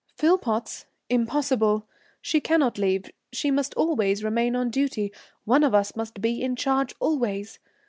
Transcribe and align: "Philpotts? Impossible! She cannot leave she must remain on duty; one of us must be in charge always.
"Philpotts? 0.17 0.85
Impossible! 1.11 1.87
She 2.23 2.41
cannot 2.41 2.79
leave 2.79 3.11
she 3.31 3.51
must 3.51 3.75
remain 3.77 4.55
on 4.55 4.71
duty; 4.71 5.11
one 5.45 5.63
of 5.63 5.75
us 5.75 5.95
must 5.95 6.21
be 6.21 6.41
in 6.41 6.55
charge 6.55 6.95
always. 6.99 7.59